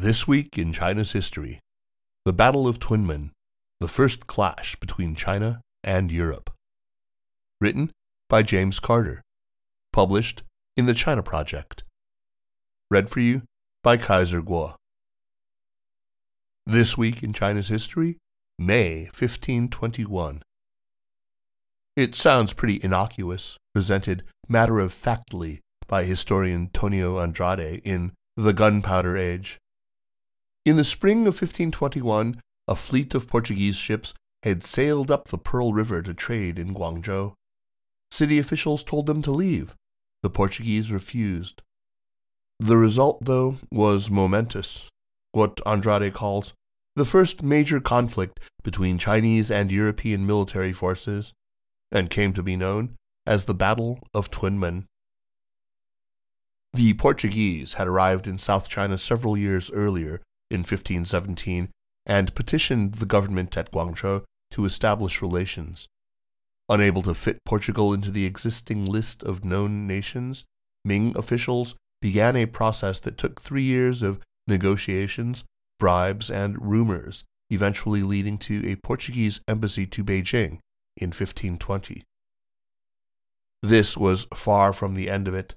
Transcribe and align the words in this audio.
This 0.00 0.28
week 0.28 0.56
in 0.56 0.72
China's 0.72 1.10
history, 1.10 1.58
the 2.24 2.32
Battle 2.32 2.68
of 2.68 2.78
Tunmen, 2.78 3.32
the 3.80 3.88
first 3.88 4.28
clash 4.28 4.76
between 4.76 5.16
China 5.16 5.60
and 5.82 6.12
Europe. 6.12 6.50
Written 7.60 7.90
by 8.28 8.44
James 8.44 8.78
Carter. 8.78 9.22
Published 9.92 10.44
in 10.76 10.86
the 10.86 10.94
China 10.94 11.24
Project. 11.24 11.82
Read 12.92 13.10
for 13.10 13.18
you 13.18 13.42
by 13.82 13.96
Kaiser 13.96 14.40
Kuo. 14.40 14.76
This 16.64 16.96
week 16.96 17.24
in 17.24 17.32
China's 17.32 17.66
history, 17.66 18.18
May 18.56 19.06
1521. 19.06 20.42
It 21.96 22.14
sounds 22.14 22.52
pretty 22.52 22.78
innocuous, 22.84 23.56
presented 23.74 24.22
matter 24.48 24.78
of 24.78 24.92
factly 24.92 25.58
by 25.88 26.04
historian 26.04 26.70
Tonio 26.72 27.18
Andrade 27.18 27.80
in 27.82 28.12
The 28.36 28.52
Gunpowder 28.52 29.16
Age. 29.16 29.58
In 30.68 30.76
the 30.76 30.84
spring 30.84 31.20
of 31.20 31.32
1521, 31.40 32.42
a 32.68 32.76
fleet 32.76 33.14
of 33.14 33.26
Portuguese 33.26 33.76
ships 33.76 34.12
had 34.42 34.62
sailed 34.62 35.10
up 35.10 35.28
the 35.28 35.38
Pearl 35.38 35.72
River 35.72 36.02
to 36.02 36.12
trade 36.12 36.58
in 36.58 36.74
Guangzhou. 36.74 37.32
City 38.10 38.38
officials 38.38 38.84
told 38.84 39.06
them 39.06 39.22
to 39.22 39.30
leave. 39.30 39.74
The 40.22 40.28
Portuguese 40.28 40.92
refused. 40.92 41.62
The 42.60 42.76
result, 42.76 43.24
though, 43.24 43.56
was 43.72 44.10
momentous, 44.10 44.90
what 45.32 45.58
Andrade 45.64 46.12
calls 46.12 46.52
the 46.96 47.06
first 47.06 47.42
major 47.42 47.80
conflict 47.80 48.38
between 48.62 48.98
Chinese 48.98 49.50
and 49.50 49.72
European 49.72 50.26
military 50.26 50.74
forces, 50.74 51.32
and 51.90 52.10
came 52.10 52.34
to 52.34 52.42
be 52.42 52.56
known 52.56 52.94
as 53.26 53.46
the 53.46 53.54
Battle 53.54 54.00
of 54.12 54.30
Tunmen. 54.30 54.84
The 56.74 56.92
Portuguese 56.92 57.72
had 57.80 57.88
arrived 57.88 58.26
in 58.26 58.36
South 58.36 58.68
China 58.68 58.98
several 58.98 59.34
years 59.34 59.70
earlier 59.70 60.20
in 60.50 60.60
1517 60.60 61.70
and 62.06 62.34
petitioned 62.34 62.94
the 62.94 63.06
government 63.06 63.56
at 63.56 63.70
Guangzhou 63.70 64.24
to 64.52 64.64
establish 64.64 65.20
relations. 65.20 65.88
Unable 66.68 67.02
to 67.02 67.14
fit 67.14 67.38
Portugal 67.44 67.92
into 67.94 68.10
the 68.10 68.26
existing 68.26 68.84
list 68.84 69.22
of 69.22 69.44
known 69.44 69.86
nations, 69.86 70.44
Ming 70.84 71.16
officials 71.16 71.74
began 72.00 72.36
a 72.36 72.46
process 72.46 73.00
that 73.00 73.18
took 73.18 73.40
three 73.40 73.62
years 73.62 74.02
of 74.02 74.20
negotiations, 74.46 75.44
bribes, 75.78 76.30
and 76.30 76.60
rumors, 76.60 77.24
eventually 77.50 78.02
leading 78.02 78.38
to 78.38 78.66
a 78.66 78.76
Portuguese 78.76 79.40
embassy 79.48 79.86
to 79.86 80.04
Beijing 80.04 80.58
in 80.96 81.08
1520. 81.08 82.02
This 83.62 83.96
was 83.96 84.26
far 84.34 84.72
from 84.72 84.94
the 84.94 85.10
end 85.10 85.26
of 85.26 85.34
it. 85.34 85.54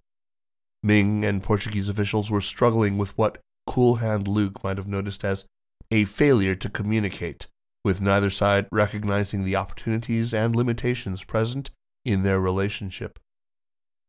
Ming 0.84 1.24
and 1.24 1.44
Portuguese 1.44 1.90
officials 1.90 2.32
were 2.32 2.42
struggling 2.42 2.98
with 2.98 3.16
what 3.18 3.38
Cool 3.72 3.96
Hand 3.96 4.28
Luke 4.28 4.66
might 4.66 4.76
have 4.76 4.90
noticed 4.90 5.24
as 5.24 5.46
a 5.92 6.04
failure 6.04 6.56
to 6.56 6.70
communicate, 6.70 7.48
with 7.86 8.02
neither 8.02 8.30
side 8.30 8.68
recognizing 8.70 9.46
the 9.46 9.56
opportunities 9.56 10.34
and 10.34 10.54
limitations 10.54 11.24
present 11.24 11.70
in 12.04 12.24
their 12.24 12.42
relationship. 12.42 13.18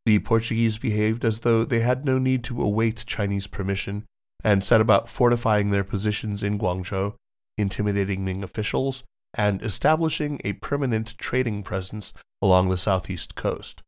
The 0.05 0.19
Portuguese 0.19 0.79
behaved 0.79 1.25
as 1.25 1.41
though 1.41 1.65
they 1.65 1.79
had 1.79 2.05
no 2.05 2.19
need 2.19 2.43
to 2.43 2.61
await 2.61 3.05
Chinese 3.07 3.47
permission 3.47 4.05
and 4.43 4.65
set 4.65 4.81
about 4.81 5.09
fortifying 5.09 5.71
their 5.71 5.85
positions 5.85 6.43
in 6.43 6.59
Guangzhou, 6.59 7.15
intimidating 7.57 8.25
Ming 8.25 8.43
officials, 8.43 9.05
and 9.33 9.63
establishing 9.63 10.41
a 10.45 10.55
permanent 10.55 11.17
trading 11.19 11.63
presence 11.63 12.13
along 12.43 12.69
the 12.69 12.77
southeast 12.77 13.37
coast. 13.37 13.81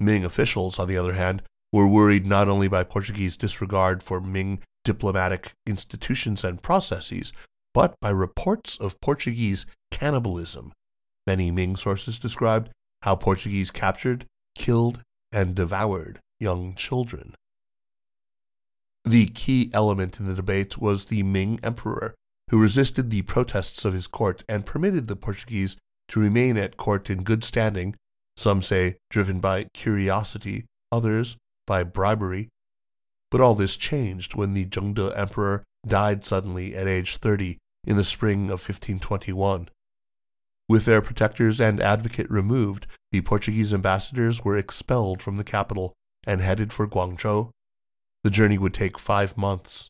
Ming 0.00 0.24
officials, 0.24 0.80
on 0.80 0.88
the 0.88 0.96
other 0.96 1.12
hand, 1.12 1.44
were 1.74 1.88
worried 1.88 2.24
not 2.24 2.48
only 2.48 2.68
by 2.68 2.84
Portuguese 2.84 3.36
disregard 3.36 4.00
for 4.00 4.20
Ming 4.20 4.60
diplomatic 4.84 5.52
institutions 5.66 6.44
and 6.44 6.62
processes, 6.62 7.32
but 7.72 7.94
by 8.00 8.10
reports 8.10 8.76
of 8.78 9.00
Portuguese 9.00 9.66
cannibalism. 9.90 10.72
Many 11.26 11.50
Ming 11.50 11.76
sources 11.76 12.18
described 12.18 12.70
how 13.02 13.16
Portuguese 13.16 13.70
captured, 13.70 14.26
killed, 14.54 15.02
and 15.32 15.54
devoured 15.54 16.20
young 16.38 16.74
children. 16.74 17.34
The 19.04 19.26
key 19.26 19.70
element 19.74 20.18
in 20.18 20.26
the 20.26 20.34
debate 20.34 20.78
was 20.78 21.06
the 21.06 21.22
Ming 21.22 21.60
emperor, 21.62 22.14
who 22.50 22.60
resisted 22.60 23.10
the 23.10 23.22
protests 23.22 23.84
of 23.84 23.94
his 23.94 24.06
court 24.06 24.44
and 24.48 24.64
permitted 24.64 25.06
the 25.06 25.16
Portuguese 25.16 25.76
to 26.08 26.20
remain 26.20 26.56
at 26.56 26.76
court 26.76 27.10
in 27.10 27.22
good 27.22 27.44
standing, 27.44 27.94
some 28.36 28.62
say 28.62 28.96
driven 29.10 29.40
by 29.40 29.66
curiosity, 29.74 30.64
others 30.92 31.36
by 31.66 31.82
bribery. 31.82 32.48
But 33.34 33.40
all 33.40 33.56
this 33.56 33.76
changed 33.76 34.36
when 34.36 34.54
the 34.54 34.64
Zhengde 34.64 35.12
emperor 35.18 35.64
died 35.84 36.24
suddenly 36.24 36.76
at 36.76 36.86
age 36.86 37.16
30 37.16 37.58
in 37.84 37.96
the 37.96 38.04
spring 38.04 38.44
of 38.44 38.60
1521. 38.60 39.70
With 40.68 40.84
their 40.84 41.02
protectors 41.02 41.60
and 41.60 41.80
advocate 41.80 42.30
removed, 42.30 42.86
the 43.10 43.22
Portuguese 43.22 43.74
ambassadors 43.74 44.44
were 44.44 44.56
expelled 44.56 45.20
from 45.20 45.34
the 45.34 45.42
capital 45.42 45.94
and 46.24 46.40
headed 46.42 46.72
for 46.72 46.86
Guangzhou. 46.86 47.50
The 48.22 48.30
journey 48.30 48.56
would 48.56 48.72
take 48.72 49.00
five 49.00 49.36
months. 49.36 49.88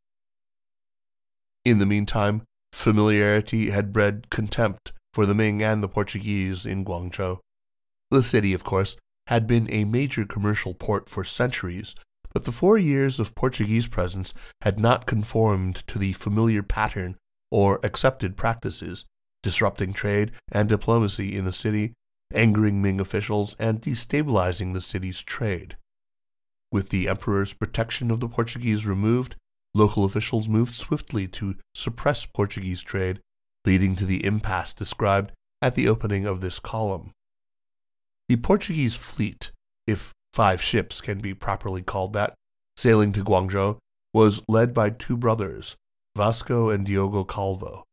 In 1.66 1.81
the 1.81 1.84
meantime, 1.84 2.44
familiarity 2.72 3.69
had 3.69 3.93
bred 3.93 4.31
contempt 4.31 4.94
for 5.12 5.26
the 5.26 5.34
Ming 5.34 5.62
and 5.62 5.82
the 5.82 5.88
Portuguese 5.88 6.65
in 6.65 6.82
Guangzhou. 6.82 7.41
The 8.11 8.22
city, 8.22 8.55
of 8.55 8.65
course, 8.65 8.97
had 9.26 9.47
been 9.47 9.71
a 9.71 9.84
major 9.84 10.25
commercial 10.25 10.72
port 10.72 11.11
for 11.11 11.25
centuries, 11.25 11.94
but 12.34 12.44
the 12.44 12.52
four 12.52 12.76
years 12.76 13.20
of 13.20 13.34
Portuguese 13.36 13.86
presence 13.86 14.34
had 14.62 14.78
not 14.78 15.06
conformed 15.06 15.76
to 15.86 15.98
the 15.98 16.12
familiar 16.12 16.62
pattern 16.62 17.16
or 17.50 17.78
accepted 17.84 18.36
practices, 18.36 19.04
disrupting 19.42 19.92
trade 19.92 20.32
and 20.50 20.68
diplomacy 20.68 21.36
in 21.36 21.44
the 21.44 21.52
city, 21.52 21.92
angering 22.34 22.82
Ming 22.82 22.98
officials, 22.98 23.54
and 23.60 23.80
destabilizing 23.80 24.72
the 24.72 24.80
city's 24.80 25.22
trade. 25.22 25.76
With 26.72 26.88
the 26.88 27.08
emperor's 27.08 27.54
protection 27.54 28.10
of 28.10 28.18
the 28.18 28.28
Portuguese 28.28 28.84
removed, 28.84 29.36
local 29.72 30.04
officials 30.04 30.48
moved 30.48 30.74
swiftly 30.74 31.28
to 31.28 31.54
suppress 31.74 32.26
Portuguese 32.26 32.82
trade, 32.82 33.20
leading 33.64 33.94
to 33.94 34.04
the 34.04 34.24
impasse 34.24 34.74
described 34.74 35.30
at 35.62 35.76
the 35.76 35.88
opening 35.88 36.26
of 36.26 36.40
this 36.40 36.58
column. 36.58 37.12
The 38.28 38.36
Portuguese 38.36 38.96
fleet, 38.96 39.52
if 39.86 40.12
five 40.34 40.60
ships 40.60 41.00
can 41.00 41.20
be 41.20 41.32
properly 41.32 41.80
called 41.80 42.12
that, 42.12 42.34
sailing 42.76 43.12
to 43.12 43.22
Guangzhou, 43.22 43.78
was 44.12 44.42
led 44.48 44.74
by 44.74 44.90
two 44.90 45.16
brothers, 45.16 45.76
Vasco 46.16 46.70
and 46.70 46.84
Diogo 46.84 47.22
Calvo. 47.22 47.84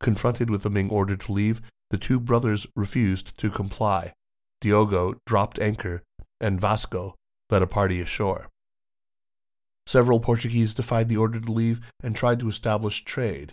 Confronted 0.00 0.48
with 0.48 0.62
the 0.62 0.70
Ming 0.70 0.88
order 0.88 1.16
to 1.16 1.32
leave, 1.32 1.60
the 1.90 1.98
two 1.98 2.20
brothers 2.20 2.68
refused 2.76 3.36
to 3.38 3.50
comply. 3.50 4.12
Diogo 4.60 5.14
dropped 5.26 5.58
anchor, 5.58 6.02
and 6.40 6.60
Vasco 6.60 7.16
led 7.50 7.62
a 7.62 7.66
party 7.66 8.00
ashore. 8.00 8.46
Several 9.84 10.20
Portuguese 10.20 10.74
defied 10.74 11.08
the 11.08 11.16
order 11.16 11.40
to 11.40 11.52
leave 11.52 11.80
and 12.04 12.14
tried 12.14 12.38
to 12.38 12.48
establish 12.48 13.04
trade. 13.04 13.52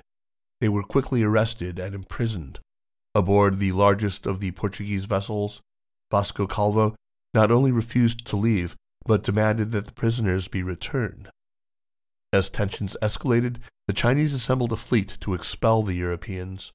They 0.59 0.69
were 0.69 0.83
quickly 0.83 1.23
arrested 1.23 1.79
and 1.79 1.95
imprisoned. 1.95 2.59
Aboard 3.15 3.57
the 3.57 3.71
largest 3.71 4.27
of 4.27 4.39
the 4.39 4.51
Portuguese 4.51 5.05
vessels, 5.05 5.59
Vasco 6.11 6.45
Calvo 6.45 6.95
not 7.33 7.51
only 7.51 7.71
refused 7.71 8.25
to 8.25 8.35
leave, 8.35 8.75
but 9.05 9.23
demanded 9.23 9.71
that 9.71 9.85
the 9.85 9.93
prisoners 9.93 10.47
be 10.47 10.63
returned. 10.63 11.29
As 12.33 12.49
tensions 12.49 12.95
escalated, 13.01 13.57
the 13.87 13.93
Chinese 13.93 14.33
assembled 14.33 14.71
a 14.71 14.77
fleet 14.77 15.17
to 15.21 15.33
expel 15.33 15.83
the 15.83 15.93
Europeans. 15.93 16.71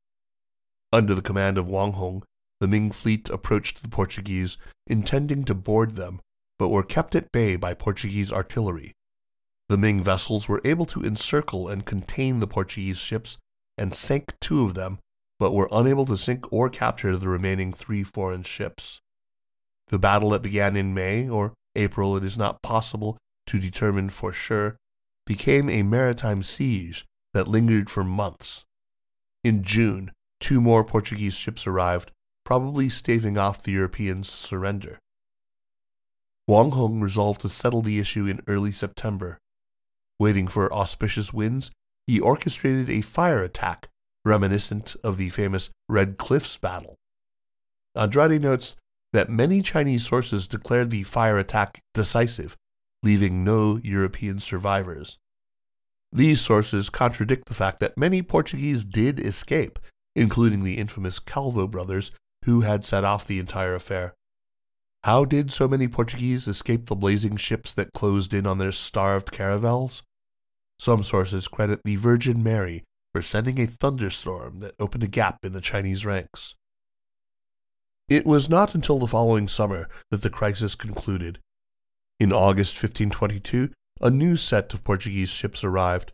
Under 0.93 1.14
the 1.14 1.23
command 1.23 1.56
of 1.56 1.69
Wang 1.69 1.93
Hong, 1.93 2.23
the 2.61 2.69
Ming 2.69 2.91
fleet 2.91 3.29
approached 3.29 3.82
the 3.82 3.88
Portuguese, 3.88 4.56
intending 4.87 5.44
to 5.44 5.55
board 5.55 5.93
them, 5.93 6.20
but 6.59 6.69
were 6.69 6.82
kept 6.82 7.14
at 7.14 7.32
bay 7.32 7.56
by 7.56 7.75
Portuguese 7.75 8.32
artillery. 8.32 8.93
The 9.69 9.76
Ming 9.76 10.02
vessels 10.02 10.49
were 10.49 10.62
able 10.64 10.87
to 10.87 11.02
encircle 11.02 11.69
and 11.69 11.85
contain 11.85 12.41
the 12.41 12.47
Portuguese 12.47 12.99
ships 12.99 13.37
and 13.76 13.94
sank 13.94 14.35
two 14.41 14.62
of 14.62 14.75
them, 14.75 14.99
but 15.38 15.52
were 15.52 15.69
unable 15.70 16.06
to 16.06 16.17
sink 16.17 16.50
or 16.52 16.70
capture 16.70 17.17
the 17.17 17.29
remaining 17.29 17.73
three 17.73 18.02
foreign 18.02 18.43
ships. 18.43 19.00
The 19.88 19.99
battle 19.99 20.31
that 20.31 20.43
began 20.43 20.77
in 20.77 20.94
May 20.94 21.29
or 21.29 21.55
April, 21.75 22.17
it 22.17 22.25
is 22.25 22.37
not 22.37 22.62
possible 22.62 23.17
to 23.47 23.61
determine 23.61 24.11
for 24.11 24.33
sure, 24.33 24.77
became 25.27 25.69
a 25.69 25.83
maritime 25.83 26.43
siege 26.43 27.05
that 27.35 27.49
lingered 27.49 27.91
for 27.91 28.03
months. 28.03 28.65
In 29.44 29.62
June, 29.62 30.11
two 30.41 30.61
more 30.61 30.85
Portuguese 30.85 31.35
ships 31.35 31.67
arrived, 31.67 32.11
probably 32.44 32.88
staving 32.88 33.38
off 33.38 33.62
the 33.62 33.73
Europeans' 33.73 34.31
surrender. 34.31 34.99
Wang 36.49 36.71
Hong 36.71 37.00
resolved 37.00 37.41
to 37.43 37.49
settle 37.49 37.83
the 37.83 37.99
issue 37.99 38.27
in 38.27 38.41
early 38.47 38.73
September. 38.73 39.38
Waiting 40.19 40.49
for 40.49 40.73
auspicious 40.73 41.33
winds, 41.33 41.71
he 42.06 42.21
orchestrated 42.21 42.88
a 42.88 43.03
fire 43.03 43.43
attack 43.43 43.88
reminiscent 44.25 44.97
of 45.05 45.17
the 45.17 45.29
famous 45.29 45.71
Red 45.88 46.19
Cliffs 46.19 46.56
battle. 46.56 46.94
Andrade 47.94 48.43
notes 48.43 48.77
that 49.16 49.30
many 49.30 49.62
Chinese 49.62 50.04
sources 50.04 50.46
declared 50.46 50.90
the 50.90 51.02
fire 51.02 51.38
attack 51.38 51.80
decisive, 51.94 52.54
leaving 53.02 53.42
no 53.42 53.80
European 53.82 54.38
survivors. 54.38 55.16
These 56.12 56.42
sources 56.42 56.90
contradict 56.90 57.46
the 57.46 57.54
fact 57.54 57.80
that 57.80 57.96
many 57.96 58.20
Portuguese 58.20 58.84
did 58.84 59.18
escape, 59.18 59.78
including 60.14 60.64
the 60.64 60.76
infamous 60.76 61.18
Calvo 61.18 61.66
brothers, 61.66 62.10
who 62.44 62.60
had 62.60 62.84
set 62.84 63.04
off 63.04 63.26
the 63.26 63.38
entire 63.38 63.74
affair. 63.74 64.12
How 65.04 65.24
did 65.24 65.50
so 65.50 65.66
many 65.66 65.88
Portuguese 65.88 66.46
escape 66.46 66.84
the 66.84 66.94
blazing 66.94 67.36
ships 67.36 67.72
that 67.72 67.92
closed 67.94 68.34
in 68.34 68.46
on 68.46 68.58
their 68.58 68.70
starved 68.70 69.32
caravels? 69.32 70.02
Some 70.78 71.02
sources 71.02 71.48
credit 71.48 71.80
the 71.86 71.96
Virgin 71.96 72.42
Mary 72.42 72.84
for 73.14 73.22
sending 73.22 73.58
a 73.58 73.66
thunderstorm 73.66 74.60
that 74.60 74.74
opened 74.78 75.04
a 75.04 75.08
gap 75.08 75.38
in 75.42 75.54
the 75.54 75.62
Chinese 75.62 76.04
ranks. 76.04 76.54
It 78.08 78.25
was 78.25 78.49
not 78.49 78.76
until 78.76 79.00
the 79.00 79.08
following 79.08 79.49
summer 79.49 79.88
that 80.11 80.23
the 80.23 80.31
crisis 80.31 80.76
concluded. 80.76 81.41
In 82.20 82.32
August 82.32 82.75
1522, 82.75 83.70
a 84.00 84.11
new 84.11 84.37
set 84.37 84.73
of 84.73 84.85
Portuguese 84.85 85.31
ships 85.31 85.64
arrived. 85.64 86.12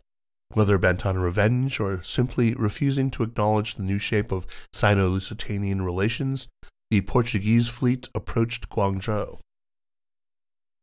Whether 0.53 0.79
bent 0.79 1.05
on 1.05 1.19
revenge 1.19 1.79
or 1.79 2.01
simply 2.01 2.55
refusing 2.55 3.11
to 3.11 3.23
acknowledge 3.23 3.75
the 3.75 3.83
new 3.83 3.99
shape 3.99 4.31
of 4.31 4.47
Sino 4.73 5.07
Lusitanian 5.07 5.83
relations, 5.83 6.47
the 6.89 7.01
Portuguese 7.01 7.67
fleet 7.67 8.09
approached 8.15 8.69
Guangzhou. 8.69 9.39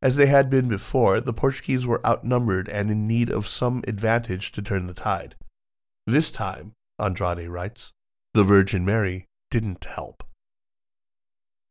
As 0.01 0.15
they 0.15 0.27
had 0.27 0.49
been 0.49 0.69
before, 0.69 1.21
the 1.21 1.33
Portuguese 1.33 1.89
were 1.89 2.05
outnumbered 2.07 2.69
and 2.69 2.89
in 2.89 3.09
need 3.09 3.31
of 3.31 3.49
some 3.49 3.83
advantage 3.89 4.53
to 4.53 4.63
turn 4.63 4.87
the 4.87 4.95
tide. 4.95 5.35
This 6.07 6.31
time, 6.31 6.73
Andrade 7.01 7.49
writes, 7.49 7.91
the 8.33 8.45
Virgin 8.45 8.85
Mary 8.85 9.27
didn't 9.51 9.85
help. 9.85 10.23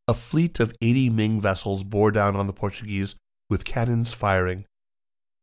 A 0.09 0.15
fleet 0.15 0.59
of 0.59 0.73
80 0.81 1.11
Ming 1.11 1.39
vessels 1.39 1.83
bore 1.83 2.09
down 2.09 2.35
on 2.35 2.47
the 2.47 2.51
Portuguese 2.51 3.13
with 3.47 3.63
cannons 3.63 4.11
firing. 4.11 4.65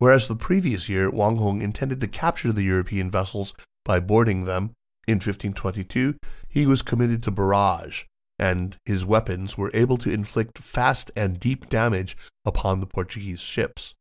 Whereas 0.00 0.26
the 0.26 0.34
previous 0.34 0.88
year 0.88 1.08
Wang 1.08 1.36
Hong 1.36 1.62
intended 1.62 2.00
to 2.00 2.08
capture 2.08 2.52
the 2.52 2.64
European 2.64 3.08
vessels 3.08 3.54
by 3.84 4.00
boarding 4.00 4.44
them, 4.44 4.72
in 5.06 5.18
1522 5.18 6.16
he 6.48 6.66
was 6.66 6.82
committed 6.82 7.22
to 7.22 7.30
barrage, 7.30 8.02
and 8.40 8.76
his 8.84 9.06
weapons 9.06 9.56
were 9.56 9.70
able 9.72 9.98
to 9.98 10.10
inflict 10.10 10.58
fast 10.58 11.12
and 11.14 11.38
deep 11.38 11.68
damage 11.68 12.16
upon 12.44 12.80
the 12.80 12.88
Portuguese 12.88 13.38
ships. 13.38 13.94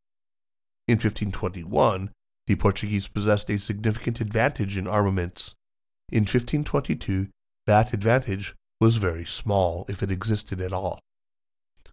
In 0.88 0.94
1521, 0.94 2.09
the 2.47 2.56
Portuguese 2.56 3.07
possessed 3.07 3.51
a 3.51 3.59
significant 3.59 4.19
advantage 4.19 4.77
in 4.77 4.88
armaments. 4.88 5.53
In 6.12 6.21
1522, 6.21 7.27
that 7.67 7.94
advantage 7.94 8.56
was 8.80 8.98
very 8.98 9.25
small, 9.25 9.86
if 9.88 10.04
it 10.04 10.12
existed 10.12 10.62
at 10.62 10.74
all. 10.74 11.00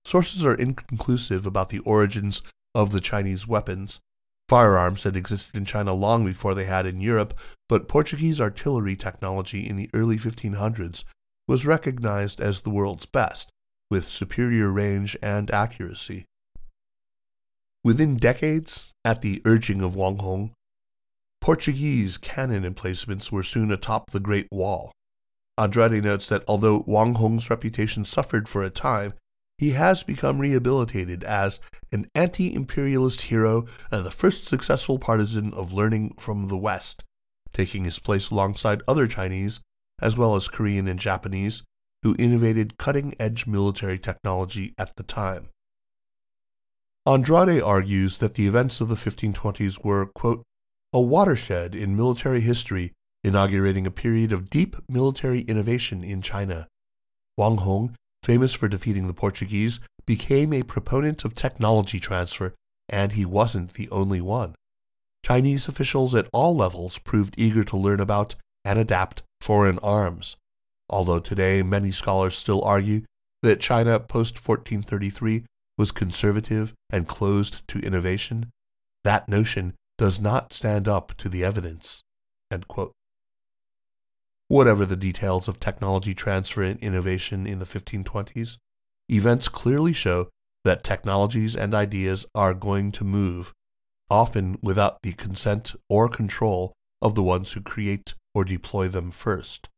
Sources 0.04 0.44
are 0.44 0.54
inconclusive 0.54 1.46
about 1.46 1.68
the 1.68 1.78
origins 1.80 2.42
of 2.74 2.92
the 2.92 3.00
Chinese 3.00 3.46
weapons. 3.46 4.00
Firearms 4.48 5.04
had 5.04 5.16
existed 5.16 5.56
in 5.56 5.64
China 5.64 5.92
long 5.92 6.24
before 6.24 6.54
they 6.54 6.64
had 6.64 6.84
in 6.86 7.00
Europe, 7.00 7.38
but 7.68 7.88
Portuguese 7.88 8.40
artillery 8.40 8.96
technology 8.96 9.66
in 9.66 9.76
the 9.76 9.88
early 9.94 10.18
1500s 10.18 11.04
was 11.48 11.66
recognized 11.66 12.40
as 12.40 12.62
the 12.62 12.70
world's 12.70 13.06
best, 13.06 13.50
with 13.90 14.08
superior 14.08 14.70
range 14.70 15.16
and 15.22 15.50
accuracy. 15.50 16.24
Within 17.84 18.16
decades, 18.16 18.92
at 19.04 19.22
the 19.22 19.42
urging 19.44 19.82
of 19.82 19.96
Wang 19.96 20.18
Hong, 20.18 20.52
Portuguese 21.40 22.18
cannon 22.18 22.64
emplacements 22.64 23.32
were 23.32 23.42
soon 23.42 23.72
atop 23.72 24.10
the 24.10 24.20
Great 24.20 24.48
Wall. 24.52 24.92
Andrade 25.58 26.02
notes 26.02 26.28
that 26.28 26.44
although 26.48 26.84
Wang 26.86 27.14
Hong's 27.14 27.50
reputation 27.50 28.04
suffered 28.04 28.48
for 28.48 28.62
a 28.62 28.70
time, 28.70 29.14
he 29.58 29.70
has 29.70 30.02
become 30.02 30.38
rehabilitated 30.38 31.22
as 31.24 31.60
an 31.92 32.06
anti 32.14 32.54
imperialist 32.54 33.22
hero 33.22 33.66
and 33.90 34.04
the 34.04 34.10
first 34.10 34.44
successful 34.44 34.98
partisan 34.98 35.52
of 35.54 35.72
learning 35.72 36.14
from 36.18 36.48
the 36.48 36.56
West, 36.56 37.04
taking 37.52 37.84
his 37.84 37.98
place 37.98 38.30
alongside 38.30 38.82
other 38.88 39.06
Chinese 39.06 39.60
as 40.02 40.16
well 40.16 40.34
as 40.34 40.48
Korean 40.48 40.88
and 40.88 40.98
Japanese, 40.98 41.62
who 42.02 42.16
innovated 42.18 42.76
cutting 42.76 43.14
edge 43.20 43.46
military 43.46 43.98
technology 43.98 44.74
at 44.76 44.96
the 44.96 45.04
time. 45.04 45.48
Andrade 47.06 47.62
argues 47.62 48.18
that 48.18 48.34
the 48.34 48.46
events 48.46 48.80
of 48.80 48.88
the 48.88 48.96
1520s 48.96 49.84
were, 49.84 50.06
quote, 50.06 50.42
a 50.92 51.00
watershed 51.00 51.74
in 51.74 51.96
military 51.96 52.40
history, 52.40 52.92
inaugurating 53.24 53.86
a 53.86 53.90
period 53.90 54.32
of 54.32 54.50
deep 54.50 54.76
military 54.88 55.40
innovation 55.42 56.02
in 56.02 56.22
China. 56.22 56.66
Wang 57.36 57.58
Hong, 57.58 57.94
famous 58.22 58.52
for 58.52 58.68
defeating 58.68 59.06
the 59.06 59.14
Portuguese, 59.14 59.80
became 60.06 60.52
a 60.52 60.62
proponent 60.62 61.24
of 61.24 61.34
technology 61.34 62.00
transfer, 62.00 62.52
and 62.88 63.12
he 63.12 63.24
wasn't 63.24 63.74
the 63.74 63.88
only 63.90 64.20
one. 64.20 64.54
Chinese 65.24 65.68
officials 65.68 66.14
at 66.14 66.28
all 66.32 66.56
levels 66.56 66.98
proved 66.98 67.34
eager 67.38 67.62
to 67.64 67.76
learn 67.76 68.00
about 68.00 68.34
and 68.64 68.78
adapt 68.78 69.22
foreign 69.40 69.78
arms, 69.78 70.36
although 70.88 71.20
today 71.20 71.62
many 71.62 71.90
scholars 71.90 72.36
still 72.36 72.62
argue 72.62 73.02
that 73.42 73.60
China 73.60 73.98
post 73.98 74.36
1433 74.36 75.44
was 75.78 75.90
conservative 75.90 76.74
and 76.90 77.08
closed 77.08 77.66
to 77.68 77.78
innovation, 77.80 78.50
that 79.04 79.28
notion 79.28 79.74
does 79.98 80.20
not 80.20 80.52
stand 80.52 80.86
up 80.86 81.16
to 81.16 81.28
the 81.28 81.44
evidence. 81.44 82.02
Whatever 84.52 84.84
the 84.84 84.96
details 84.96 85.48
of 85.48 85.58
technology 85.58 86.12
transfer 86.12 86.62
and 86.62 86.78
innovation 86.80 87.46
in 87.46 87.58
the 87.58 87.64
1520s, 87.64 88.58
events 89.08 89.48
clearly 89.48 89.94
show 89.94 90.28
that 90.62 90.84
technologies 90.84 91.56
and 91.56 91.74
ideas 91.74 92.26
are 92.34 92.52
going 92.52 92.92
to 92.92 93.02
move, 93.02 93.54
often 94.10 94.58
without 94.60 94.98
the 95.02 95.14
consent 95.14 95.74
or 95.88 96.06
control 96.06 96.74
of 97.00 97.14
the 97.14 97.22
ones 97.22 97.52
who 97.52 97.62
create 97.62 98.12
or 98.34 98.44
deploy 98.44 98.88
them 98.88 99.10
first. 99.10 99.70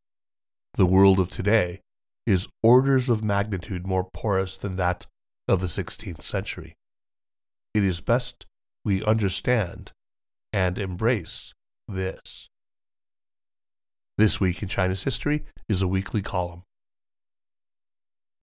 The 0.73 0.87
world 0.87 1.21
of 1.21 1.29
today 1.29 1.81
is 2.27 2.49
orders 2.61 3.09
of 3.09 3.23
magnitude 3.23 3.87
more 3.87 4.09
porous 4.13 4.57
than 4.57 4.75
that 4.75 5.07
of 5.47 5.61
the 5.61 5.69
16th 5.69 6.23
century. 6.23 6.75
It 7.75 7.85
is 7.85 8.01
best 8.01 8.45
we 8.85 9.05
understand 9.05 9.93
and 10.53 10.81
embrace 10.81 11.53
this. 11.87 12.49
This 14.17 14.41
Week 14.41 14.63
in 14.63 14.69
China's 14.69 15.03
History 15.03 15.43
is 15.69 15.83
a 15.83 15.89
weekly 15.89 16.23
column. 16.23 16.63